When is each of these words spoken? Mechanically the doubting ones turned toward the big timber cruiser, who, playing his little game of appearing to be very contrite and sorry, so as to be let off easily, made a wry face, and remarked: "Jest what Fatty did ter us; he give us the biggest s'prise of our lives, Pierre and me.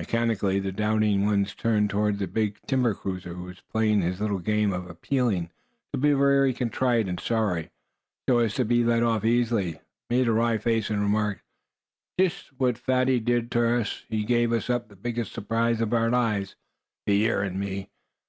Mechanically 0.00 0.58
the 0.58 0.72
doubting 0.72 1.26
ones 1.26 1.54
turned 1.54 1.88
toward 1.88 2.18
the 2.18 2.26
big 2.26 2.58
timber 2.66 2.92
cruiser, 2.92 3.34
who, 3.34 3.54
playing 3.70 4.02
his 4.02 4.20
little 4.20 4.40
game 4.40 4.72
of 4.72 4.90
appearing 4.90 5.48
to 5.92 5.98
be 6.00 6.12
very 6.12 6.52
contrite 6.52 7.06
and 7.06 7.20
sorry, 7.20 7.70
so 8.28 8.40
as 8.40 8.54
to 8.54 8.64
be 8.64 8.82
let 8.82 9.04
off 9.04 9.24
easily, 9.24 9.78
made 10.10 10.26
a 10.26 10.32
wry 10.32 10.58
face, 10.58 10.90
and 10.90 11.00
remarked: 11.00 11.42
"Jest 12.18 12.50
what 12.58 12.76
Fatty 12.76 13.20
did 13.20 13.48
ter 13.48 13.78
us; 13.78 14.02
he 14.08 14.24
give 14.24 14.50
us 14.52 14.66
the 14.66 14.80
biggest 15.00 15.32
s'prise 15.32 15.80
of 15.80 15.92
our 15.94 16.10
lives, 16.10 16.56
Pierre 17.06 17.42
and 17.42 17.60
me. 17.60 17.90